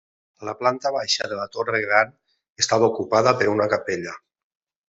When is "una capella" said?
3.55-4.19